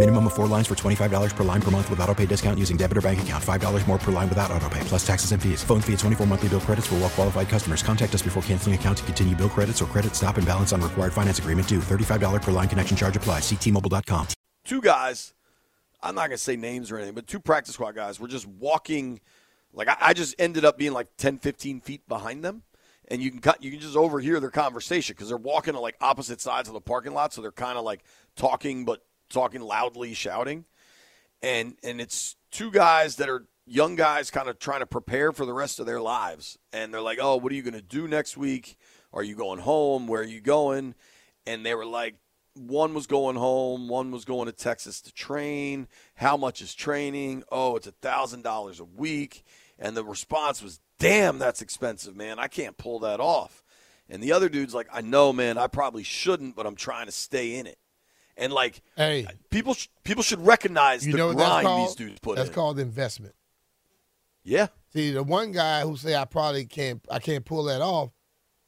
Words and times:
Minimum 0.00 0.28
of 0.28 0.32
four 0.32 0.46
lines 0.46 0.66
for 0.66 0.74
$25 0.74 1.36
per 1.36 1.44
line 1.44 1.60
per 1.60 1.70
month 1.70 1.90
with 1.90 2.00
auto 2.00 2.14
pay 2.14 2.24
discount 2.24 2.58
using 2.58 2.78
debit 2.78 2.96
or 2.96 3.02
bank 3.02 3.20
account. 3.20 3.44
$5 3.44 3.86
more 3.86 3.98
per 3.98 4.10
line 4.10 4.30
without 4.30 4.50
auto 4.50 4.66
pay, 4.70 4.80
plus 4.84 5.06
taxes 5.06 5.32
and 5.32 5.42
fees. 5.42 5.62
Phone 5.62 5.82
fee 5.82 5.92
at 5.92 5.98
24 5.98 6.26
monthly 6.26 6.48
bill 6.48 6.60
credits 6.62 6.86
for 6.86 6.94
well 6.94 7.10
qualified 7.10 7.50
customers. 7.50 7.82
Contact 7.82 8.14
us 8.14 8.22
before 8.22 8.42
canceling 8.44 8.74
account 8.74 8.96
to 8.96 9.04
continue 9.04 9.36
bill 9.36 9.50
credits 9.50 9.82
or 9.82 9.84
credit 9.84 10.16
stop 10.16 10.38
and 10.38 10.46
balance 10.46 10.72
on 10.72 10.80
required 10.80 11.12
finance 11.12 11.38
agreement 11.38 11.68
due. 11.68 11.80
$35 11.80 12.40
per 12.40 12.50
line 12.50 12.66
connection 12.66 12.96
charge 12.96 13.14
applies. 13.14 13.42
Ctmobile.com. 13.42 14.28
two 14.64 14.80
guys, 14.80 15.34
I'm 16.02 16.14
not 16.14 16.28
going 16.28 16.38
to 16.38 16.38
say 16.38 16.56
names 16.56 16.90
or 16.90 16.96
anything, 16.96 17.14
but 17.14 17.26
two 17.26 17.38
practice 17.38 17.74
squad 17.74 17.94
guys 17.94 18.18
were 18.18 18.28
just 18.28 18.46
walking. 18.46 19.20
Like 19.74 19.88
I, 19.88 19.96
I 20.00 20.12
just 20.14 20.34
ended 20.38 20.64
up 20.64 20.78
being 20.78 20.92
like 20.94 21.08
10, 21.18 21.40
15 21.40 21.82
feet 21.82 22.08
behind 22.08 22.42
them. 22.42 22.62
And 23.08 23.20
you 23.20 23.30
can 23.30 23.40
cut, 23.40 23.62
you 23.62 23.70
can 23.70 23.80
just 23.80 23.98
overhear 23.98 24.40
their 24.40 24.48
conversation 24.48 25.12
because 25.12 25.28
they're 25.28 25.36
walking 25.36 25.74
to 25.74 25.80
like 25.80 25.96
opposite 26.00 26.40
sides 26.40 26.68
of 26.68 26.72
the 26.74 26.80
parking 26.80 27.12
lot, 27.12 27.34
so 27.34 27.42
they're 27.42 27.52
kind 27.52 27.76
of 27.76 27.84
like 27.84 28.02
talking, 28.34 28.86
but 28.86 29.02
talking 29.30 29.60
loudly, 29.60 30.14
shouting. 30.14 30.66
And 31.42 31.76
and 31.82 32.00
it's 32.00 32.36
two 32.50 32.70
guys 32.70 33.16
that 33.16 33.28
are 33.28 33.46
young 33.66 33.96
guys, 33.96 34.30
kind 34.30 34.48
of 34.48 34.58
trying 34.58 34.80
to 34.80 34.86
prepare 34.86 35.32
for 35.32 35.46
the 35.46 35.54
rest 35.54 35.80
of 35.80 35.86
their 35.86 36.00
lives. 36.00 36.58
And 36.72 36.92
they're 36.92 37.00
like, 37.00 37.18
"Oh, 37.20 37.36
what 37.36 37.52
are 37.52 37.54
you 37.54 37.62
going 37.62 37.74
to 37.74 37.82
do 37.82 38.06
next 38.06 38.36
week? 38.36 38.76
Are 39.12 39.22
you 39.22 39.34
going 39.34 39.60
home? 39.60 40.06
Where 40.06 40.20
are 40.20 40.24
you 40.24 40.40
going?" 40.40 40.94
And 41.46 41.64
they 41.64 41.74
were 41.74 41.86
like, 41.86 42.16
one 42.54 42.94
was 42.94 43.06
going 43.06 43.36
home, 43.36 43.88
one 43.88 44.10
was 44.10 44.24
going 44.24 44.46
to 44.46 44.52
Texas 44.52 45.00
to 45.02 45.12
train. 45.12 45.88
How 46.14 46.36
much 46.36 46.60
is 46.60 46.74
training? 46.74 47.44
Oh, 47.50 47.76
it's 47.76 47.86
a 47.86 47.92
thousand 47.92 48.42
dollars 48.42 48.80
a 48.80 48.84
week. 48.84 49.44
And 49.78 49.96
the 49.96 50.04
response 50.04 50.62
was, 50.62 50.80
"Damn, 50.98 51.38
that's 51.38 51.62
expensive, 51.62 52.14
man. 52.14 52.38
I 52.38 52.48
can't 52.48 52.76
pull 52.76 52.98
that 53.00 53.20
off." 53.20 53.64
And 54.08 54.22
the 54.22 54.32
other 54.32 54.48
dude's 54.48 54.74
like, 54.74 54.88
"I 54.92 55.00
know, 55.00 55.32
man. 55.32 55.56
I 55.56 55.68
probably 55.68 56.02
shouldn't, 56.02 56.56
but 56.56 56.66
I'm 56.66 56.76
trying 56.76 57.06
to 57.06 57.12
stay 57.12 57.54
in 57.54 57.66
it." 57.66 57.78
And 58.40 58.52
like, 58.52 58.80
Hey, 58.96 59.26
people, 59.50 59.74
sh- 59.74 59.88
people 60.02 60.22
should 60.24 60.44
recognize 60.44 61.06
you 61.06 61.12
the 61.12 61.18
know 61.18 61.32
grind 61.34 61.66
called? 61.66 61.88
these 61.88 61.94
dudes 61.94 62.18
put 62.20 62.36
that's 62.36 62.48
in. 62.48 62.54
called 62.54 62.78
investment. 62.80 63.34
yeah, 64.42 64.68
See, 64.92 65.12
the 65.12 65.22
one 65.22 65.52
guy 65.52 65.82
who 65.82 65.96
say 65.96 66.16
I 66.16 66.24
probably 66.24 66.64
can't, 66.64 67.04
I 67.10 67.18
can't 67.20 67.44
pull 67.44 67.64
that 67.64 67.80
off. 67.80 68.10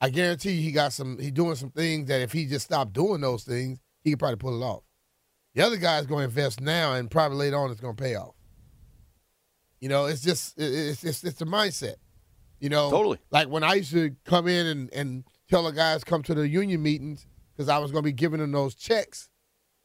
I 0.01 0.11
guarantee 0.11 0.53
you, 0.53 0.62
he 0.62 0.73
got 0.73 0.92
some. 0.92 1.19
He 1.19 1.31
doing 1.31 1.55
some 1.56 1.70
things 1.70 2.09
that 2.09 2.20
if 2.20 2.33
he 2.33 2.47
just 2.47 2.67
stopped 2.67 2.92
doing 2.92 3.20
those 3.20 3.45
things, 3.45 3.81
he 4.05 4.11
could 4.11 4.19
probably 4.19 4.37
pull 4.37 4.61
it 4.61 4.64
off. 4.64 4.83
The 5.55 5.62
other 5.62 5.77
guy's 5.77 6.07
going 6.07 6.20
to 6.20 6.25
invest 6.25 6.61
now, 6.61 6.95
and 6.95 7.11
probably 7.11 7.39
later 7.39 7.57
on, 7.59 7.70
it's 7.70 7.81
going 7.81 7.95
to 7.97 8.03
pay 8.03 8.14
off. 8.17 8.34
You 9.81 9.89
know, 9.89 10.07
it's 10.07 10.20
just 10.23 10.59
it- 10.59 10.73
it's 10.73 11.05
it's 11.05 11.25
it's 11.25 11.41
a 11.41 11.45
mindset. 11.47 11.95
You 12.61 12.69
know, 12.69 12.91
Totally. 12.91 13.19
Like 13.31 13.48
when 13.48 13.64
I 13.64 13.75
used 13.75 13.92
to 13.92 14.14
come 14.25 14.46
in 14.48 14.67
and 14.67 14.92
and 14.92 15.25
tell 15.48 15.63
the 15.64 15.73
guys 15.73 16.05
come 16.05 16.23
to 16.25 16.35
the 16.35 16.48
union 16.48 16.83
meetings 16.83 17.27
because 17.52 17.69
I 17.69 17.79
was 17.79 17.91
going 17.91 18.02
to 18.02 18.07
be 18.08 18.13
giving 18.13 18.41
them 18.41 18.52
those 18.52 18.75
checks. 18.75 19.29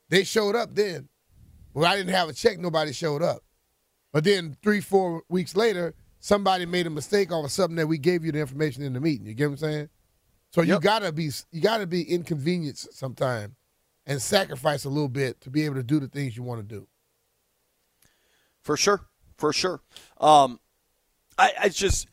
They 0.10 0.24
showed 0.24 0.56
up 0.56 0.74
then. 0.74 1.10
Well, 1.74 1.86
I 1.86 1.96
didn't 1.96 2.14
have 2.14 2.30
a 2.30 2.34
check. 2.34 2.60
Nobody 2.60 2.94
showed 2.94 3.22
up. 3.22 3.44
But 4.14 4.24
then 4.24 4.56
three, 4.64 4.82
four 4.82 5.24
weeks 5.30 5.56
later, 5.56 5.94
somebody 6.20 6.66
made 6.66 6.88
a 6.88 6.90
mistake 6.90 7.32
off 7.32 7.46
of 7.46 7.52
something 7.52 7.76
that 7.76 7.88
we 7.88 7.98
gave 7.98 8.26
you 8.26 8.32
the 8.32 8.40
information 8.40 8.84
in 8.84 8.94
the 8.94 9.00
meeting. 9.00 9.28
You 9.28 9.34
get 9.34 9.46
what 9.46 9.54
I'm 9.54 9.58
saying? 9.58 9.90
So 10.52 10.62
you 10.62 10.80
gotta 10.80 11.12
be 11.12 11.30
you 11.52 11.62
gotta 11.62 11.86
be 11.86 12.04
inconvenienced 12.04 12.94
sometime 12.94 13.56
and 14.08 14.22
sacrifice 14.22 14.86
a 14.86 14.90
little 14.90 15.10
bit 15.10 15.42
to 15.42 15.50
be 15.50 15.66
able 15.66 15.76
to 15.76 15.84
do 15.84 16.00
the 16.00 16.08
things 16.08 16.36
you 16.38 16.42
want 16.42 16.68
to 16.68 16.76
do. 16.76 16.88
For 18.64 18.78
sure, 18.78 19.02
for 19.38 19.54
sure. 19.54 19.82
Um, 20.20 20.60
I, 21.38 21.52
I 21.64 21.70
just, 21.70 22.08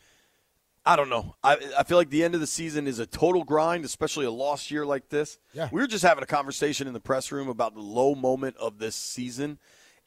I 0.86 0.96
don't 0.96 1.08
know. 1.08 1.34
I, 1.42 1.56
I 1.78 1.82
feel 1.82 1.96
like 1.96 2.10
the 2.10 2.22
end 2.24 2.34
of 2.34 2.40
the 2.42 2.46
season 2.46 2.86
is 2.86 2.98
a 2.98 3.06
total 3.06 3.42
grind, 3.42 3.84
especially 3.86 4.26
a 4.26 4.30
lost 4.30 4.70
year 4.70 4.84
like 4.84 5.08
this. 5.08 5.38
Yeah. 5.54 5.68
We 5.72 5.80
were 5.80 5.86
just 5.86 6.04
having 6.04 6.22
a 6.22 6.26
conversation 6.26 6.86
in 6.86 6.92
the 6.92 7.00
press 7.00 7.32
room 7.32 7.48
about 7.48 7.74
the 7.74 7.80
low 7.80 8.14
moment 8.14 8.56
of 8.58 8.78
this 8.78 8.94
season, 8.94 9.58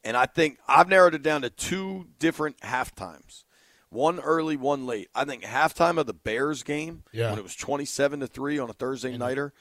and 0.04 0.16
I 0.16 0.26
think 0.26 0.58
I've 0.68 0.88
narrowed 0.88 1.14
it 1.14 1.22
down 1.22 1.42
to 1.42 1.50
two 1.50 2.06
different 2.20 2.62
half 2.62 2.94
times. 2.94 3.44
One 3.90 4.20
early, 4.20 4.56
one 4.56 4.86
late. 4.86 5.08
I 5.14 5.24
think 5.24 5.42
halftime 5.42 5.98
of 5.98 6.06
the 6.06 6.14
Bears 6.14 6.62
game 6.62 7.02
Yeah. 7.10 7.30
when 7.30 7.38
it 7.38 7.42
was 7.42 7.56
twenty-seven 7.56 8.20
to 8.20 8.26
three 8.26 8.58
on 8.58 8.68
a 8.70 8.74
Thursday 8.74 9.16
nighter 9.16 9.52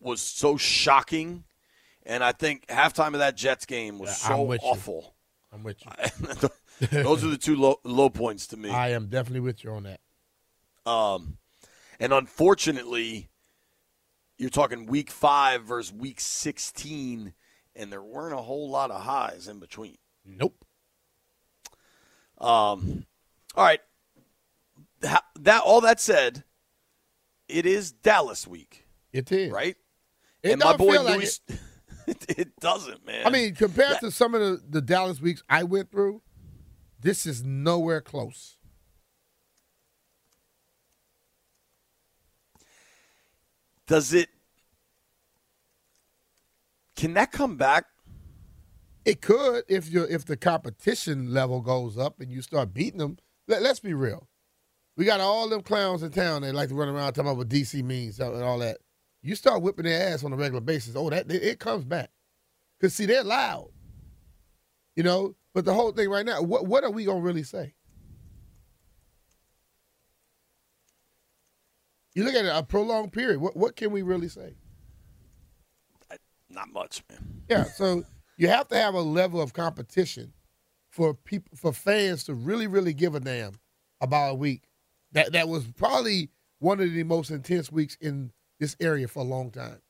was 0.00 0.20
so 0.20 0.56
shocking, 0.56 1.44
and 2.04 2.22
I 2.22 2.32
think 2.32 2.66
halftime 2.66 3.08
of 3.14 3.20
that 3.20 3.36
Jets 3.36 3.64
game 3.64 3.98
was 3.98 4.08
Yeah, 4.22 4.34
I'm 4.34 4.38
so 4.46 4.52
you. 4.52 4.58
awful. 4.62 5.14
I'm 5.52 5.62
with 5.62 5.78
you. 5.84 6.48
Those 7.02 7.24
are 7.24 7.28
the 7.28 7.38
two 7.38 7.56
low, 7.56 7.76
low 7.84 8.10
points 8.10 8.46
to 8.48 8.56
me. 8.56 8.70
I 8.70 8.90
am 8.90 9.06
definitely 9.06 9.40
with 9.40 9.64
you 9.64 9.70
on 9.70 9.84
that. 9.84 10.00
Um, 10.88 11.36
and 12.00 12.12
unfortunately, 12.12 13.28
you're 14.38 14.48
talking 14.50 14.86
week 14.86 15.10
five 15.10 15.64
versus 15.64 15.92
week 15.92 16.20
16, 16.20 17.34
and 17.76 17.92
there 17.92 18.02
weren't 18.02 18.34
a 18.34 18.42
whole 18.42 18.70
lot 18.70 18.90
of 18.90 19.02
highs 19.02 19.48
in 19.48 19.58
between. 19.58 19.98
Nope. 20.24 20.64
Um, 22.38 23.04
all 23.54 23.64
right. 23.64 23.80
That, 25.00 25.24
that 25.40 25.62
all 25.62 25.82
that 25.82 26.00
said, 26.00 26.44
it 27.48 27.66
is 27.66 27.92
Dallas 27.92 28.46
week, 28.46 28.86
It 29.12 29.30
is. 29.30 29.52
right? 29.52 29.76
It 30.42 30.52
and 30.52 30.60
my 30.62 30.76
boy 30.76 30.92
feel 30.92 31.04
like 31.04 31.22
it, 32.06 32.24
it 32.28 32.60
doesn't, 32.60 33.04
man. 33.06 33.26
I 33.26 33.30
mean, 33.30 33.54
compared 33.54 34.00
to 34.00 34.10
some 34.10 34.34
of 34.34 34.40
the, 34.40 34.62
the 34.68 34.80
Dallas 34.80 35.20
weeks 35.20 35.42
I 35.48 35.64
went 35.64 35.90
through, 35.90 36.22
this 37.00 37.26
is 37.26 37.44
nowhere 37.44 38.00
close. 38.00 38.57
Does 43.88 44.12
it? 44.12 44.28
Can 46.94 47.14
that 47.14 47.32
come 47.32 47.56
back? 47.56 47.86
It 49.04 49.22
could 49.22 49.64
if 49.68 49.90
you 49.90 50.04
if 50.04 50.26
the 50.26 50.36
competition 50.36 51.32
level 51.32 51.62
goes 51.62 51.96
up 51.96 52.20
and 52.20 52.30
you 52.30 52.42
start 52.42 52.74
beating 52.74 52.98
them. 52.98 53.16
Let, 53.48 53.62
let's 53.62 53.80
be 53.80 53.94
real. 53.94 54.28
We 54.96 55.04
got 55.04 55.20
all 55.20 55.48
them 55.48 55.62
clowns 55.62 56.02
in 56.02 56.10
town 56.10 56.42
that 56.42 56.54
like 56.54 56.68
to 56.68 56.74
run 56.74 56.88
around 56.88 57.14
talking 57.14 57.30
about 57.30 57.38
what 57.38 57.48
DC 57.48 57.82
means 57.82 58.20
and 58.20 58.42
all 58.42 58.58
that. 58.58 58.78
You 59.22 59.34
start 59.34 59.62
whipping 59.62 59.86
their 59.86 60.12
ass 60.12 60.22
on 60.22 60.32
a 60.32 60.36
regular 60.36 60.60
basis. 60.60 60.94
Oh, 60.94 61.08
that 61.08 61.30
it, 61.30 61.42
it 61.42 61.58
comes 61.58 61.84
back. 61.84 62.10
Cause 62.80 62.94
see, 62.94 63.06
they're 63.06 63.24
loud. 63.24 63.70
You 64.94 65.04
know, 65.04 65.34
but 65.54 65.64
the 65.64 65.72
whole 65.72 65.92
thing 65.92 66.10
right 66.10 66.26
now, 66.26 66.42
what 66.42 66.66
what 66.66 66.84
are 66.84 66.90
we 66.90 67.04
gonna 67.04 67.20
really 67.20 67.44
say? 67.44 67.74
You 72.18 72.24
look 72.24 72.34
at 72.34 72.46
it, 72.46 72.52
a 72.52 72.64
prolonged 72.64 73.12
period. 73.12 73.40
What 73.40 73.56
what 73.56 73.76
can 73.76 73.92
we 73.92 74.02
really 74.02 74.26
say? 74.26 74.56
Not 76.50 76.68
much, 76.72 77.04
man. 77.08 77.42
Yeah, 77.48 77.62
so 77.62 78.02
you 78.36 78.48
have 78.48 78.66
to 78.68 78.74
have 78.74 78.94
a 78.94 79.00
level 79.00 79.40
of 79.40 79.52
competition 79.52 80.32
for 80.90 81.14
people 81.14 81.56
for 81.56 81.72
fans 81.72 82.24
to 82.24 82.34
really, 82.34 82.66
really 82.66 82.92
give 82.92 83.14
a 83.14 83.20
damn 83.20 83.60
about 84.00 84.32
a 84.32 84.34
week. 84.34 84.64
That 85.12 85.30
that 85.30 85.48
was 85.48 85.64
probably 85.68 86.30
one 86.58 86.80
of 86.80 86.92
the 86.92 87.04
most 87.04 87.30
intense 87.30 87.70
weeks 87.70 87.96
in 88.00 88.32
this 88.58 88.74
area 88.80 89.06
for 89.06 89.20
a 89.20 89.22
long 89.24 89.52
time. 89.52 89.80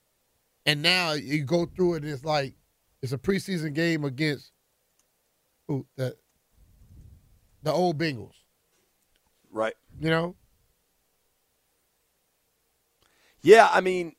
And 0.67 0.83
now 0.83 1.13
you 1.13 1.45
go 1.45 1.65
through 1.65 1.95
it 1.95 2.03
and 2.03 2.13
it's 2.13 2.27
like 2.27 2.53
it's 3.01 3.13
a 3.13 3.19
preseason 3.19 3.73
game 3.73 4.05
against 4.05 4.53
who 5.67 5.87
the 5.97 6.15
the 7.63 7.73
old 7.73 7.97
Bengals. 7.97 8.37
Right. 9.51 9.73
You 9.99 10.11
know? 10.11 10.37
Yeah, 13.49 13.71
I 13.73 13.81
mean, 13.81 14.13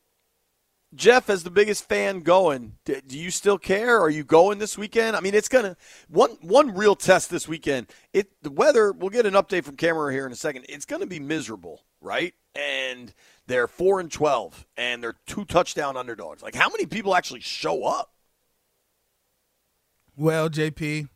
Jeff, 0.95 1.29
as 1.29 1.43
the 1.43 1.51
biggest 1.51 1.87
fan 1.87 2.21
going, 2.21 2.77
do 2.83 2.99
you 3.15 3.29
still 3.29 3.59
care? 3.59 3.99
Are 3.99 4.09
you 4.09 4.23
going 4.23 4.57
this 4.57 4.75
weekend? 4.75 5.15
I 5.15 5.19
mean, 5.19 5.35
it's 5.35 5.47
gonna 5.47 5.77
one 6.07 6.31
one 6.41 6.73
real 6.73 6.95
test 6.95 7.29
this 7.29 7.47
weekend. 7.47 7.91
It 8.11 8.31
the 8.41 8.49
weather. 8.49 8.91
We'll 8.91 9.11
get 9.11 9.27
an 9.27 9.35
update 9.35 9.65
from 9.65 9.75
camera 9.75 10.11
here 10.11 10.25
in 10.25 10.31
a 10.31 10.35
second. 10.35 10.65
It's 10.67 10.85
gonna 10.85 11.05
be 11.05 11.19
miserable, 11.19 11.83
right? 12.01 12.33
And 12.55 13.13
they're 13.45 13.67
four 13.67 13.99
and 13.99 14.11
twelve, 14.11 14.65
and 14.75 15.03
they're 15.03 15.17
two 15.27 15.45
touchdown 15.45 15.95
underdogs. 15.95 16.41
Like, 16.41 16.55
how 16.55 16.69
many 16.69 16.87
people 16.87 17.15
actually 17.15 17.41
show 17.41 17.83
up? 17.83 18.11
Well, 20.15 20.49
JP, 20.49 21.07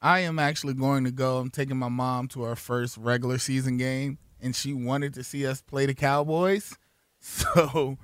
I 0.00 0.20
am 0.20 0.38
actually 0.38 0.72
going 0.72 1.04
to 1.04 1.10
go. 1.10 1.36
I'm 1.36 1.50
taking 1.50 1.76
my 1.76 1.90
mom 1.90 2.28
to 2.28 2.44
our 2.44 2.56
first 2.56 2.96
regular 2.96 3.36
season 3.36 3.76
game, 3.76 4.16
and 4.40 4.56
she 4.56 4.72
wanted 4.72 5.12
to 5.12 5.22
see 5.22 5.46
us 5.46 5.60
play 5.60 5.84
the 5.84 5.92
Cowboys. 5.92 6.74
So 7.20 7.98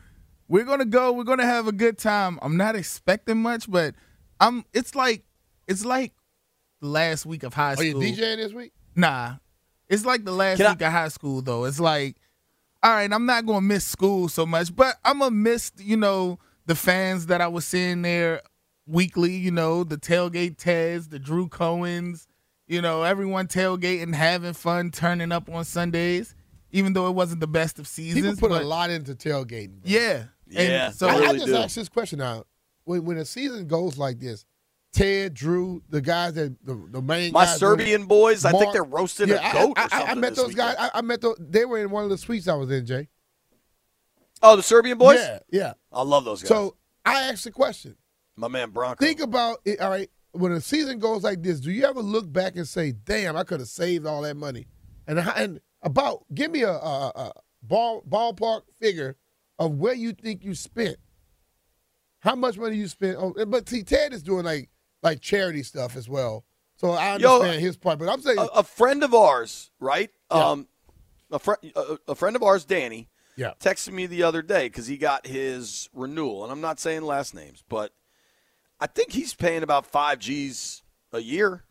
we're 0.49 0.65
gonna 0.65 0.85
go. 0.85 1.13
We're 1.13 1.25
gonna 1.25 1.47
have 1.47 1.67
a 1.67 1.73
good 1.73 1.99
time. 1.99 2.39
I'm 2.43 2.57
not 2.57 2.77
expecting 2.77 3.43
much, 3.43 3.71
but 3.71 3.95
I'm. 4.41 4.65
It's 4.73 4.95
like 4.95 5.25
it's 5.67 5.85
like 5.85 6.13
the 6.81 6.89
last 6.89 7.27
week 7.27 7.43
of 7.43 7.55
high 7.55 7.73
oh, 7.73 7.75
school. 7.77 8.03
Are 8.03 8.05
you 8.05 8.15
DJing 8.15 8.37
this 8.37 8.53
week? 8.53 8.73
Nah, 8.95 9.37
it's 9.89 10.05
like 10.05 10.25
the 10.25 10.33
last 10.33 10.59
Can 10.59 10.67
I- 10.67 10.71
week 10.71 10.83
of 10.83 10.93
high 10.93 11.09
school 11.09 11.43
though. 11.43 11.65
It's 11.65 11.81
like, 11.81 12.17
all 12.83 12.93
right, 12.93 13.11
I'm 13.13 13.27
not 13.27 13.47
gonna 13.47 13.63
miss 13.63 13.85
school 13.85 14.29
so 14.29 14.45
much, 14.47 14.75
but 14.75 14.97
I'm 15.05 15.21
gonna 15.21 15.31
miss 15.31 15.73
you 15.79 15.97
know 15.97 16.39
the 16.67 16.75
fans 16.75 17.27
that 17.27 17.41
I 17.41 17.49
was 17.49 17.65
seeing 17.65 18.03
there 18.03 18.43
weekly. 18.87 19.35
You 19.35 19.51
know 19.51 19.85
the 19.85 19.97
tailgate 19.97 20.59
Tez, 20.59 21.09
the 21.09 21.19
Drew 21.19 21.49
Cohens. 21.49 22.27
You 22.67 22.81
know 22.83 23.03
everyone 23.03 23.47
tailgating, 23.47 24.15
having 24.15 24.55
fun, 24.55 24.91
turning 24.91 25.33
up 25.33 25.49
on 25.51 25.65
Sundays, 25.65 26.35
even 26.75 26.93
though 26.93 27.07
it 27.09 27.13
wasn't 27.13 27.41
the 27.41 27.47
best 27.47 27.79
of 27.79 27.85
People 27.97 28.15
seasons. 28.21 28.41
put 28.41 28.51
a 28.51 28.61
lot 28.65 28.91
into 28.91 29.15
tailgating. 29.15 29.81
bro. 29.81 29.91
yeah, 29.91 30.25
And 30.55 30.69
Yeah, 30.69 30.91
so 30.91 31.09
I, 31.09 31.15
I 31.29 31.33
just 31.35 31.47
do. 31.47 31.57
asked 31.57 31.77
this 31.77 31.89
question 31.89 32.19
now. 32.19 32.45
When 32.85 33.05
when 33.07 33.17
a 33.17 33.25
season 33.25 33.67
goes 33.67 33.97
like 33.97 34.19
this, 34.21 34.45
Ted, 34.93 35.35
Drew, 35.35 35.83
the 35.89 36.01
guys 36.01 36.35
that 36.35 36.55
the, 36.65 36.75
the 36.91 37.01
main 37.01 37.33
My 37.33 37.45
guys, 37.47 37.59
Serbian 37.59 38.05
boys, 38.05 38.45
I 38.45 38.53
think 38.53 38.73
they're 38.73 38.85
roasting 38.85 39.29
Yeah, 39.29 39.51
a 39.51 39.53
goat 39.53 39.79
I, 39.79 39.83
or 39.83 39.85
I- 39.85 39.89
something. 39.89 40.09
I, 40.09 40.15
met 40.15 40.29
this 40.31 40.39
those 40.45 40.55
guys. 40.55 40.71
weekend. 40.77 40.91
I, 40.95 40.99
I 40.99 41.01
met 41.03 41.21
those. 41.21 41.37
They 41.41 41.65
were 41.65 41.79
in 41.79 41.91
one 41.91 42.05
of 42.05 42.11
the 42.11 42.19
suites 42.19 42.47
I 42.49 42.55
was 42.55 42.71
in, 42.71 42.85
Jay. 42.87 43.09
oh, 44.43 44.57
the 44.57 44.63
Serbian 44.63 44.99
boys? 44.99 45.19
Yeah, 45.19 45.39
yeah. 45.51 45.73
I 45.93 46.03
love 46.03 46.25
those 46.25 46.43
guys. 46.43 46.49
So 46.49 46.77
I 47.05 47.23
asked 47.29 47.45
the 47.45 47.51
question. 47.51 47.97
my 48.37 48.49
man 48.49 48.71
Bronco. 48.71 49.05
Think 49.05 49.21
about 49.21 49.59
it. 49.65 49.81
All 49.81 49.91
right, 49.91 50.11
when 50.33 50.53
a 50.53 50.61
season 50.61 50.99
goes 50.99 51.23
like 51.23 51.43
this, 51.43 51.61
do 51.61 51.71
you 51.71 51.85
ever 51.85 52.01
look 52.01 52.31
back 52.33 52.57
and 52.57 52.67
say, 52.69 52.93
"Damn, 52.93 53.37
I 53.37 53.45
could 53.45 53.61
have 53.61 53.69
saved 53.69 54.07
all 54.07 54.23
that 54.23 54.37
money"? 54.37 54.67
And 55.07 55.19
how- 55.21 55.33
and 55.33 55.61
about 55.85 56.25
give 56.35 56.51
me 56.51 56.63
a, 56.63 56.73
a, 56.73 57.13
a 57.15 57.33
ball 57.63 58.03
ballpark 58.09 58.63
figure 58.81 59.17
of 59.59 59.73
where 59.79 59.95
you 59.95 60.13
think 60.13 60.43
you 60.43 60.55
spent. 60.55 60.97
How 62.21 62.35
much 62.35 62.59
money 62.59 62.77
you 62.77 62.89
spent? 62.89 63.17
On, 63.19 63.35
but 63.49 63.69
see, 63.69 63.85
Ted 63.85 64.13
is 64.13 64.23
doing 64.23 64.45
like 64.45 64.71
like 65.03 65.21
charity 65.21 65.63
stuff 65.63 65.97
as 65.97 66.09
well. 66.09 66.45
So 66.77 66.91
I 66.91 67.17
Yo, 67.19 67.35
understand 67.35 67.63
his 67.63 67.77
part. 67.77 67.99
But 67.99 68.09
I'm 68.09 68.21
saying, 68.21 68.39
a, 68.39 68.47
a 68.47 68.63
friend 68.63 69.05
of 69.05 69.15
ours, 69.15 69.71
right? 69.79 70.11
Yeah. 70.33 70.51
Um, 70.51 70.69
a 71.31 71.39
friend, 71.39 71.59
a, 71.77 71.99
a 72.09 72.15
friend 72.15 72.35
of 72.35 72.43
ours, 72.43 72.65
Danny, 72.65 73.09
yeah, 73.37 73.53
texted 73.61 73.93
me 73.93 74.07
the 74.07 74.23
other 74.23 74.43
day 74.43 74.69
because 74.69 74.87
he 74.87 74.97
got 74.97 75.27
his 75.27 75.89
renewal, 75.93 76.43
and 76.43 76.53
I'm 76.53 76.61
not 76.61 76.81
saying 76.81 77.03
last 77.03 77.35
names, 77.35 77.63
but 77.69 77.93
I 78.81 78.87
think 78.87 79.13
he's 79.13 79.35
paying 79.35 79.63
about 79.63 79.87
five 79.87 80.19
G's 80.19 80.83
a 81.13 81.21
year. 81.21 81.65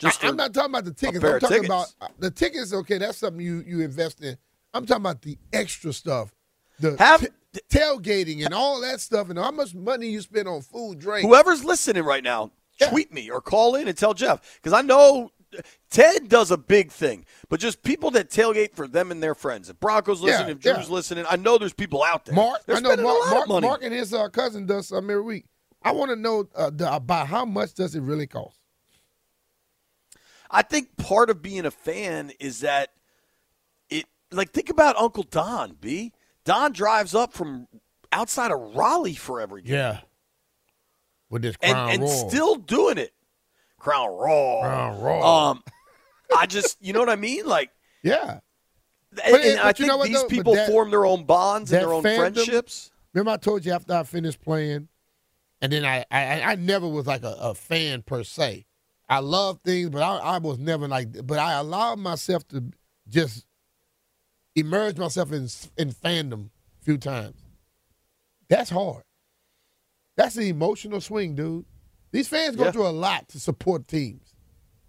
Just 0.00 0.24
I, 0.24 0.28
am 0.28 0.36
not 0.36 0.52
talking 0.54 0.70
about 0.70 0.84
the 0.86 0.92
tickets. 0.92 1.22
I'm 1.24 1.40
talking 1.40 1.48
tickets. 1.62 1.66
about 1.68 2.18
the 2.18 2.30
tickets. 2.30 2.72
Okay, 2.72 2.98
that's 2.98 3.18
something 3.18 3.44
you 3.44 3.62
you 3.66 3.80
invest 3.82 4.22
in. 4.22 4.36
I'm 4.72 4.86
talking 4.86 5.02
about 5.02 5.22
the 5.22 5.36
extra 5.52 5.92
stuff, 5.92 6.32
the 6.78 6.96
Have- 6.98 7.26
t- 7.52 7.60
tailgating 7.70 8.44
and 8.44 8.54
all 8.54 8.80
that 8.80 9.00
stuff, 9.00 9.28
and 9.30 9.38
how 9.38 9.50
much 9.50 9.74
money 9.74 10.08
you 10.08 10.20
spend 10.20 10.48
on 10.48 10.62
food, 10.62 10.98
drink. 11.00 11.26
whoever's 11.28 11.64
listening 11.64 12.04
right 12.04 12.22
now, 12.24 12.50
Yeah. 12.80 12.88
tweet 12.90 13.12
me 13.12 13.30
or 13.30 13.40
call 13.40 13.74
in 13.74 13.88
and 13.88 13.96
tell 13.98 14.14
Jeff 14.14 14.58
because 14.62 14.72
I 14.72 14.82
know 14.82 15.32
Ted 15.90 16.28
does 16.28 16.50
a 16.52 16.56
big 16.56 16.92
thing, 16.92 17.26
but 17.48 17.58
just 17.58 17.82
people 17.82 18.12
that 18.12 18.30
tailgate 18.30 18.74
for 18.76 18.86
them 18.86 19.10
and 19.10 19.20
their 19.22 19.34
friends. 19.34 19.68
If 19.68 19.80
Broncos 19.80 20.20
listening, 20.22 20.46
Yeah, 20.46 20.52
if 20.54 20.60
Drew's 20.76 20.88
yeah. 20.88 20.94
listening, 20.94 21.24
I 21.28 21.36
know 21.36 21.58
there's 21.58 21.72
people 21.72 22.04
out 22.04 22.24
there. 22.24 22.36
Mark, 22.36 22.64
They're 22.66 22.76
I 22.76 22.80
know 22.80 22.96
Mark, 22.96 22.98
a 22.98 23.34
lot 23.34 23.48
Mark. 23.48 23.62
Mark 23.62 23.82
and 23.82 23.92
his 23.92 24.14
uh, 24.14 24.28
cousin 24.28 24.64
does 24.64 24.88
something 24.88 25.10
every 25.10 25.22
week. 25.24 25.46
I 25.82 25.90
want 25.92 26.10
to 26.10 26.16
know 26.16 26.48
uh, 26.54 26.70
the, 26.72 26.94
about 26.94 27.26
how 27.26 27.44
much 27.44 27.74
does 27.74 27.96
it 27.96 28.02
really 28.02 28.28
cost. 28.28 28.59
I 30.50 30.62
think 30.62 30.96
part 30.96 31.30
of 31.30 31.42
being 31.42 31.64
a 31.64 31.70
fan 31.70 32.32
is 32.40 32.60
that 32.60 32.90
it 33.88 34.06
like 34.32 34.50
think 34.50 34.68
about 34.70 34.96
Uncle 34.96 35.22
Don, 35.22 35.76
B. 35.80 36.12
Don 36.44 36.72
drives 36.72 37.14
up 37.14 37.32
from 37.32 37.68
outside 38.12 38.50
of 38.50 38.74
Raleigh 38.74 39.14
for 39.14 39.40
every 39.40 39.62
game. 39.62 39.74
Yeah, 39.74 40.00
with 41.28 41.42
this 41.42 41.56
And 41.62 41.72
crown 41.72 41.90
and 41.90 42.08
still 42.08 42.56
doing 42.56 42.98
it. 42.98 43.12
Crown 43.78 44.08
Royal. 44.10 44.60
Crown 44.62 45.00
Royal. 45.00 45.24
Um 45.24 45.62
I 46.36 46.46
just 46.46 46.76
you 46.84 46.92
know 46.92 47.00
what 47.00 47.08
I 47.10 47.16
mean? 47.16 47.46
Like 47.46 47.70
yeah. 48.02 48.40
and, 49.24 49.32
But 49.32 49.40
and 49.44 49.60
I 49.60 49.62
but 49.64 49.78
you 49.78 49.86
think 49.86 49.98
what, 49.98 50.06
these 50.08 50.22
though? 50.22 50.28
People 50.28 50.54
that- 50.54 50.68
form 50.68 50.90
their 50.90 51.04
own 51.06 51.24
bonds 51.24 51.72
and 51.72 51.82
their 51.82 51.92
own 51.92 52.02
fandom- 52.02 52.16
friendships. 52.34 52.90
Remember, 53.12 53.32
I 53.32 53.36
told 53.38 53.64
you 53.64 53.72
after 53.72 53.92
I 53.94 54.04
finished 54.04 54.40
playing, 54.40 54.88
and 55.60 55.72
then 55.72 55.84
I 55.84 56.04
I, 56.10 56.42
I 56.42 56.54
never 56.56 56.86
was 56.88 57.06
like 57.06 57.22
a, 57.24 57.36
a 57.40 57.54
fan 57.54 58.02
per 58.02 58.22
se. 58.22 58.66
I 59.10 59.18
love 59.18 59.60
things, 59.64 59.90
but 59.90 60.02
I, 60.02 60.16
I 60.18 60.38
was 60.38 60.58
never 60.58 60.86
like. 60.88 61.26
But 61.26 61.38
I 61.40 61.54
allowed 61.54 61.98
myself 61.98 62.46
to 62.48 62.64
just 63.08 63.44
immerse 64.54 64.96
myself 64.96 65.32
in 65.32 65.48
in 65.76 65.92
fandom 65.92 66.46
a 66.80 66.84
few 66.84 66.96
times. 66.96 67.36
That's 68.48 68.70
hard. 68.70 69.02
That's 70.16 70.36
an 70.36 70.44
emotional 70.44 71.00
swing, 71.00 71.34
dude. 71.34 71.64
These 72.12 72.28
fans 72.28 72.56
go 72.56 72.64
Yeah. 72.66 72.70
through 72.72 72.86
a 72.86 72.90
lot 72.90 73.28
to 73.30 73.40
support 73.40 73.88
teams, 73.88 74.34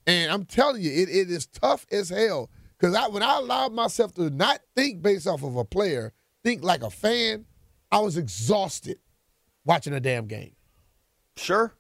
and 0.06 0.32
I'm 0.32 0.46
telling 0.46 0.82
you, 0.84 0.92
it, 0.92 1.10
it 1.10 1.30
is 1.32 1.48
tough 1.48 1.86
as 1.92 2.10
hell. 2.10 2.50
Because 2.78 2.96
I, 2.96 3.08
when 3.08 3.22
I 3.22 3.38
allowed 3.38 3.74
myself 3.74 4.14
to 4.16 4.30
not 4.32 4.60
think 4.76 5.02
based 5.04 5.28
off 5.28 5.44
of 5.44 5.56
a 5.56 5.64
player, 5.66 6.14
think 6.44 6.64
like 6.64 6.82
a 6.82 6.90
fan, 6.90 7.46
I 7.92 8.00
was 8.00 8.18
exhausted 8.18 8.98
watching 9.66 9.94
a 9.94 10.00
damn 10.00 10.26
game. 10.26 10.56
Sure. 11.38 11.74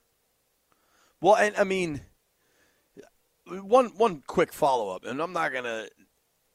Well, 1.19 1.35
and 1.35 1.55
I 1.55 1.63
mean, 1.63 2.01
one 3.59 3.87
one 3.97 4.23
quick 4.27 4.53
follow 4.53 4.89
up, 4.95 5.05
and 5.05 5.21
I'm 5.21 5.33
not 5.33 5.53
gonna 5.53 5.87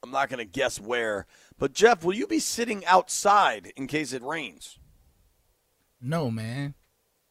I'm 0.03 0.11
not 0.11 0.29
gonna 0.29 0.45
guess 0.45 0.81
where, 0.81 1.27
but 1.59 1.73
Jeff, 1.73 2.05
will 2.05 2.15
you 2.15 2.27
be 2.27 2.39
sitting 2.39 2.85
outside 2.87 3.73
in 3.77 3.87
case 3.87 4.13
it 4.13 4.23
rains? 4.23 4.79
no 6.01 6.31
man. 6.31 6.75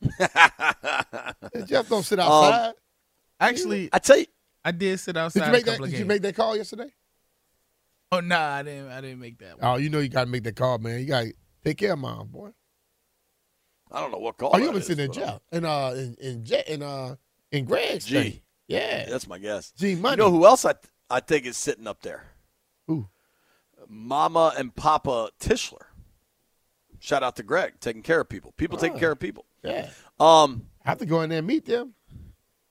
Jeff 1.65 1.87
don't 1.89 2.03
sit 2.03 2.19
Um, 2.19 2.25
outside. 2.27 2.73
Actually, 3.39 3.89
I 3.91 3.99
tell 3.99 4.17
you, 4.17 4.25
I 4.63 4.71
did 4.71 4.99
sit 4.99 5.17
outside 5.17 5.39
did 5.39 5.45
you 5.45 5.49
a 5.49 5.53
make 5.53 5.65
that? 5.65 5.79
Did 5.81 5.93
of 5.93 5.99
you 5.99 6.05
make 6.05 6.21
that 6.21 6.35
call 6.35 6.55
yesterday? 6.55 6.91
oh 8.11 8.19
nah, 8.19 8.55
I 8.55 8.63
didn't. 8.63 8.91
I 8.91 9.01
didn't 9.01 9.19
make 9.19 9.39
that. 9.39 9.59
One. 9.59 9.71
Oh, 9.71 9.75
you 9.77 9.89
know 9.89 9.99
you 9.99 10.09
got 10.09 10.25
to 10.25 10.29
make 10.29 10.43
that 10.43 10.55
call, 10.55 10.77
man. 10.77 10.99
You 10.99 11.05
got 11.07 11.23
to 11.23 11.33
take 11.63 11.77
care 11.77 11.93
of 11.93 11.99
mom, 11.99 12.27
boy. 12.27 12.49
I 13.91 14.01
don't 14.01 14.11
know 14.11 14.17
what 14.19 14.37
call. 14.37 14.51
Oh, 14.53 14.57
you 14.57 14.65
that 14.65 14.71
been 14.73 14.81
is, 14.81 14.87
sitting 14.87 15.05
in 15.05 15.11
but, 15.11 15.17
uh, 15.17 15.25
Jeff 15.25 15.41
in 15.51 15.65
uh 15.65 15.89
in 15.95 16.15
in 16.19 16.45
Je- 16.45 16.63
in 16.67 16.83
uh 16.83 17.15
in 17.51 17.65
Greg's 17.65 18.05
G. 18.05 18.15
state. 18.19 18.41
Yeah, 18.67 19.05
That's 19.09 19.27
my 19.27 19.37
guess. 19.37 19.71
G 19.71 19.91
You 19.91 20.15
know 20.15 20.31
who 20.31 20.45
else 20.45 20.65
I 20.65 20.73
I 21.09 21.19
think 21.19 21.45
is 21.45 21.55
sitting 21.57 21.85
up 21.87 22.01
there? 22.01 22.23
Who? 22.87 23.07
Mama 23.87 24.53
and 24.57 24.75
Papa 24.75 25.29
Tischler. 25.39 25.83
Shout 26.99 27.21
out 27.21 27.35
to 27.35 27.43
Greg, 27.43 27.73
taking 27.79 28.01
care 28.01 28.19
of 28.21 28.27
people. 28.29 28.53
People 28.57 28.77
taking 28.79 28.97
Oh. 28.97 28.99
care 28.99 29.11
of 29.11 29.19
people. 29.19 29.45
Yeah, 29.63 29.89
Um, 30.19 30.67
I 30.83 30.89
have 30.89 30.97
to 30.99 31.05
go 31.05 31.21
in 31.21 31.29
there 31.29 31.39
and 31.39 31.47
meet 31.47 31.65
them. 31.65 31.93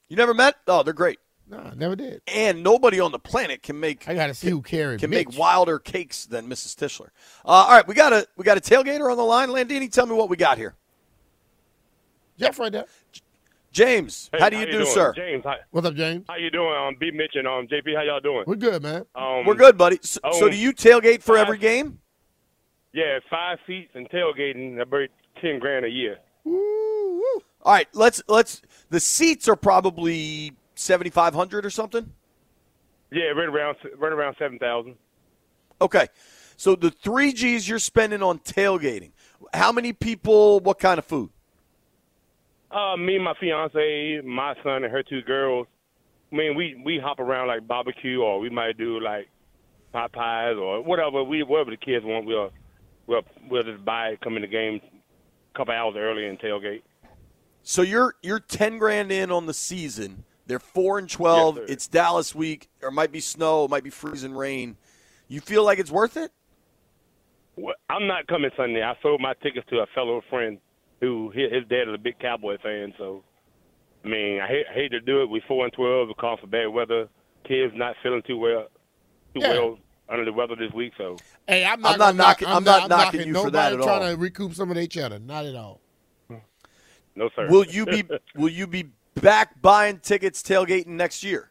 you 0.08 0.16
never 0.16 0.34
met? 0.34 0.56
Oh, 0.66 0.82
they're 0.82 0.92
great. 0.92 1.18
No, 1.46 1.58
I 1.58 1.74
never 1.74 1.94
did. 1.94 2.22
And 2.26 2.62
nobody 2.64 2.98
on 3.00 3.12
the 3.12 3.18
planet 3.18 3.62
can 3.62 3.78
make 3.78 4.08
I 4.08 4.14
got 4.14 4.28
to 4.28 4.34
see 4.34 4.48
who 4.50 4.62
carried 4.62 4.98
can 5.00 5.10
Mitch. 5.10 5.28
make 5.28 5.38
wilder 5.38 5.78
cakes 5.78 6.24
than 6.26 6.48
Mrs. 6.48 6.74
Tischler. 6.74 7.10
Uh, 7.44 7.48
all 7.48 7.70
right, 7.70 7.86
we 7.86 7.94
got 7.94 8.12
a 8.12 8.26
we 8.36 8.44
got 8.44 8.56
a 8.56 8.60
tailgater 8.60 9.10
on 9.10 9.16
the 9.16 9.22
line. 9.24 9.50
Landini, 9.50 9.92
tell 9.92 10.06
me 10.06 10.14
what 10.14 10.28
we 10.30 10.36
got 10.36 10.56
here. 10.58 10.74
Jeff 12.38 12.58
right 12.58 12.72
there. 12.72 12.86
James, 13.75 14.31
Hey, 14.33 14.38
how 14.40 14.49
do 14.49 14.57
you 14.57 14.66
do, 14.66 14.73
doing? 14.73 14.87
sir? 14.87 15.12
James, 15.14 15.43
how, 15.45 15.57
What's 15.73 15.85
up, 15.88 15.97
James? 15.97 16.25
how 16.28 16.37
you 16.37 16.49
doing? 16.49 16.73
Um, 16.76 16.95
B. 16.99 17.11
Mitch 17.11 17.33
and 17.35 17.49
um, 17.49 17.66
JP, 17.66 17.97
how 17.97 18.02
y'all 18.02 18.21
doing? 18.21 18.45
We're 18.47 18.54
good, 18.54 18.81
man. 18.81 19.04
Um, 19.16 19.45
We're 19.45 19.57
good, 19.57 19.76
buddy. 19.76 19.99
So, 20.00 20.21
so 20.31 20.45
um, 20.45 20.50
do 20.52 20.57
you 20.57 20.73
tailgate 20.73 21.23
for 21.23 21.35
five- 21.35 21.45
every 21.47 21.59
game? 21.59 21.99
Yeah, 22.93 23.19
five 23.28 23.59
seats 23.66 23.90
and 23.95 24.09
tailgating 24.11 24.81
about 24.81 25.09
ten 25.43 25.59
grand 25.59 25.85
a 25.85 25.88
year. 25.88 26.19
Woo, 26.45 26.52
woo. 26.54 27.43
All 27.62 27.73
right, 27.73 27.88
let's 27.93 28.23
let's. 28.28 28.62
The 28.90 29.00
seats 29.00 29.49
are 29.49 29.57
probably 29.57 30.52
seventy 30.76 31.11
five 31.11 31.35
hundred 31.35 31.66
or 31.66 31.71
something. 31.71 32.12
Yeah, 33.11 33.25
right 33.37 33.49
around 33.49 33.78
right 33.99 34.12
around 34.12 34.37
seven 34.38 34.61
thousand. 34.61 34.95
Okay, 35.83 36.07
so 36.57 36.76
the 36.76 36.93
three 36.93 37.33
G's 37.33 37.69
you're 37.69 37.81
spending 37.81 38.23
on 38.23 38.38
tailgating. 38.38 39.11
How 39.52 39.73
many 39.73 39.93
people? 39.93 40.61
What 40.61 40.78
kind 40.78 40.99
of 41.00 41.04
food? 41.04 41.31
Uh, 42.75 42.97
me 42.97 43.14
and 43.14 43.25
my 43.25 43.35
fiance, 43.38 44.21
my 44.25 44.54
son, 44.64 44.83
and 44.83 44.93
her 44.93 45.04
two 45.04 45.23
girls. 45.23 45.69
I 46.33 46.37
mean, 46.37 46.57
we 46.57 46.81
we 46.85 46.99
hop 46.99 47.21
around 47.21 47.47
like 47.47 47.66
barbecue, 47.69 48.21
or 48.21 48.40
we 48.40 48.50
might 48.50 48.76
do 48.76 48.99
like 49.00 49.28
pot 49.93 50.12
pies 50.12 50.57
or 50.59 50.83
whatever. 50.83 51.23
We 51.23 51.45
whatever 51.45 51.71
the 51.71 51.76
kids 51.76 52.04
want, 52.04 52.26
we'll 52.26 52.50
we'll 53.07 53.23
we'll 53.49 53.62
just 53.62 53.85
buy 53.85 54.09
it, 54.09 54.21
come 54.21 54.35
in 54.35 54.43
the 54.43 54.49
game 54.49 54.81
a 55.54 55.57
couple 55.57 55.73
hours 55.73 55.95
early 55.97 56.26
and 56.26 56.37
tailgate. 56.40 56.83
So 57.62 57.83
you're 57.83 58.16
you're 58.25 58.40
ten 58.40 58.78
grand 58.78 59.12
in 59.12 59.31
on 59.31 59.47
the 59.47 59.54
season. 59.54 60.25
They're 60.47 60.59
four 60.59 60.99
and 60.99 61.09
twelve. 61.09 61.59
Yes, 61.59 61.66
it's 61.69 61.87
Dallas 61.87 62.35
week. 62.35 62.69
There 62.81 62.90
might 62.90 63.12
be 63.12 63.21
snow. 63.21 63.66
It 63.66 63.71
might 63.71 63.85
be 63.85 63.90
freezing 63.90 64.35
rain. 64.35 64.76
You 65.28 65.40
feel 65.40 65.62
like 65.62 65.78
it's 65.78 65.93
worth 65.93 66.16
it? 66.16 66.33
Well, 67.57 67.76
I'm 67.88 68.09
not 68.09 68.26
coming 68.26 68.50
Sunday. 68.57 68.83
I 68.83 68.95
sold 69.00 69.21
my 69.21 69.35
tickets 69.45 69.66
to 69.71 69.76
a 69.76 69.87
fellow 69.95 70.23
friend 70.28 70.59
who 71.00 71.30
his 71.30 71.52
his 71.52 71.64
dad 71.68 71.88
is 71.88 71.94
a 71.94 71.98
big 71.98 72.18
Cowboy 72.18 72.56
fan, 72.62 72.92
so 72.98 73.22
I 74.04 74.08
mean, 74.08 74.40
I 74.40 74.46
hate, 74.46 74.66
I 74.70 74.74
hate 74.74 74.90
to 74.92 75.00
do 75.00 75.22
it. 75.22 75.30
We 75.30 75.40
four 75.48 75.64
and 75.64 75.72
twelve 75.72 76.08
because 76.08 76.38
of 76.42 76.50
bad 76.50 76.66
weather. 76.68 77.08
Kids 77.46 77.72
not 77.76 77.96
feeling 78.02 78.22
too 78.26 78.38
well, 78.38 78.68
too 79.34 79.40
Yeah. 79.40 79.52
well 79.52 79.78
under 80.08 80.24
the 80.24 80.32
weather 80.32 80.56
this 80.56 80.72
week. 80.72 80.92
So 80.98 81.16
Hey, 81.48 81.64
I'm 81.64 81.80
not, 81.80 81.92
I'm 81.94 81.98
not 81.98 82.06
gonna 82.06 82.12
knock- 82.16 82.26
knocking- 82.40 82.48
I'm 82.48 82.64
not 82.64 82.88
knocking 82.90 83.20
you 83.20 83.26
for 83.26 83.32
nobody 83.32 83.52
that 83.52 83.72
at 83.74 83.82
trying 83.82 84.02
all. 84.02 84.10
to 84.14 84.16
recoup 84.16 84.54
some 84.54 84.70
of 84.70 84.76
their 84.76 84.86
cheddar. 84.86 85.18
Not 85.18 85.44
at 85.46 85.54
all. 85.56 85.80
no 87.16 87.30
sir. 87.36 87.48
Will 87.48 87.64
you 87.66 87.86
be 87.86 88.04
Will 88.34 88.48
you 88.50 88.66
be 88.66 88.90
back 89.20 89.60
buying 89.62 89.98
tickets 90.00 90.42
tailgating 90.42 90.88
next 90.88 91.22
year? 91.22 91.50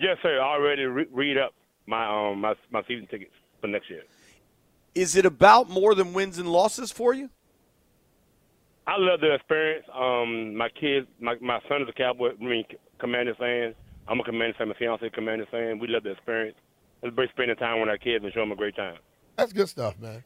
yes, 0.00 0.16
sir. 0.22 0.40
I 0.40 0.44
already 0.54 0.84
re- 0.84 1.06
read 1.10 1.38
up 1.38 1.54
my 1.86 2.04
um 2.30 2.40
my 2.40 2.54
my 2.70 2.82
season 2.86 3.06
tickets 3.06 3.32
for 3.60 3.66
next 3.68 3.88
year. 3.90 4.02
Is 4.94 5.16
it 5.16 5.24
about 5.26 5.68
more 5.70 5.94
than 5.94 6.12
wins 6.12 6.38
and 6.38 6.50
losses 6.50 6.90
for 6.90 7.12
you? 7.14 7.30
I 8.88 8.96
love 8.96 9.20
the 9.20 9.34
experience. 9.34 9.84
Um, 9.94 10.56
my 10.56 10.70
kids, 10.70 11.06
my 11.20 11.34
my 11.42 11.60
son 11.68 11.82
is 11.82 11.88
a 11.90 11.92
Cowboy, 11.92 12.30
I 12.40 12.42
mean, 12.42 12.64
Commander 12.98 13.34
fan. 13.34 13.74
I'm 14.08 14.18
a 14.18 14.24
Commander 14.24 14.54
fan. 14.56 14.68
My 14.68 14.74
fiance 14.78 15.04
is 15.04 15.12
a 15.12 15.14
Commander 15.14 15.46
fan. 15.50 15.78
We 15.78 15.88
love 15.88 16.04
the 16.04 16.12
experience. 16.12 16.56
It's 17.02 17.14
great 17.14 17.28
spending 17.30 17.56
time 17.56 17.80
with 17.80 17.90
our 17.90 17.98
kids 17.98 18.24
and 18.24 18.32
showing 18.32 18.48
them 18.48 18.56
a 18.56 18.60
great 18.60 18.74
time. 18.76 18.96
That's 19.36 19.52
good 19.52 19.68
stuff, 19.68 19.98
man. 20.00 20.24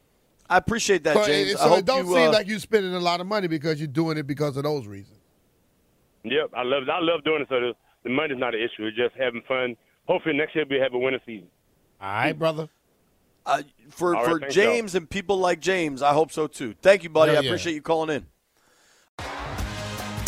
I 0.49 0.57
appreciate 0.57 1.03
that, 1.03 1.15
so 1.17 1.25
James. 1.25 1.51
it, 1.51 1.57
I 1.57 1.63
so 1.63 1.69
hope 1.69 1.79
it 1.79 1.85
don't 1.85 2.07
you, 2.07 2.13
seem 2.13 2.29
uh, 2.29 2.31
like 2.31 2.47
you're 2.47 2.59
spending 2.59 2.95
a 2.95 2.99
lot 2.99 3.19
of 3.19 3.27
money 3.27 3.47
because 3.47 3.79
you're 3.79 3.87
doing 3.87 4.17
it 4.17 4.25
because 4.25 4.55
of 4.55 4.63
those 4.63 4.87
reasons. 4.87 5.19
Yep, 6.23 6.51
I 6.55 6.63
love 6.63 6.83
I 6.89 6.99
love 7.01 7.23
doing 7.25 7.41
it. 7.41 7.49
So 7.49 7.59
the, 7.59 7.73
the 8.03 8.09
money's 8.09 8.37
not 8.39 8.55
an 8.55 8.61
issue. 8.61 8.85
It's 8.87 8.95
just 8.95 9.13
having 9.19 9.41
fun. 9.45 9.75
Hopefully 10.07 10.37
next 10.37 10.55
year 10.55 10.63
we 10.69 10.77
have 10.77 10.93
a 10.93 10.97
winning 10.97 11.19
season. 11.25 11.49
All 11.99 12.07
right, 12.07 12.37
brother. 12.37 12.69
uh, 13.45 13.63
for 13.89 14.15
All 14.15 14.23
right, 14.23 14.31
for 14.31 14.39
thanks, 14.39 14.55
James 14.55 14.95
and 14.95 15.09
people 15.09 15.37
like 15.37 15.59
James, 15.59 16.01
I 16.01 16.13
hope 16.13 16.31
so 16.31 16.47
too. 16.47 16.75
Thank 16.81 17.03
you, 17.03 17.09
buddy. 17.09 17.33
Hell 17.33 17.41
I 17.41 17.43
yeah. 17.43 17.49
appreciate 17.49 17.73
you 17.73 17.81
calling 17.81 18.09
in. 18.15 18.25